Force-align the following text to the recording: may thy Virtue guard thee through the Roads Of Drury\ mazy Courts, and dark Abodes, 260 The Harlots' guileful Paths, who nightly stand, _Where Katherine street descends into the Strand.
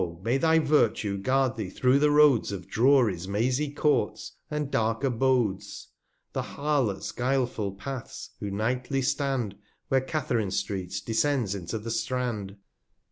may 0.23 0.35
thy 0.35 0.57
Virtue 0.57 1.15
guard 1.15 1.55
thee 1.55 1.69
through 1.69 1.99
the 1.99 2.09
Roads 2.09 2.51
Of 2.51 2.67
Drury\ 2.67 3.19
mazy 3.27 3.69
Courts, 3.69 4.31
and 4.49 4.71
dark 4.71 5.03
Abodes, 5.03 5.89
260 6.33 6.33
The 6.33 6.41
Harlots' 6.41 7.11
guileful 7.11 7.73
Paths, 7.73 8.31
who 8.39 8.49
nightly 8.49 9.03
stand, 9.03 9.57
_Where 9.91 10.07
Katherine 10.07 10.49
street 10.49 10.99
descends 11.05 11.53
into 11.53 11.77
the 11.77 11.91
Strand. 11.91 12.55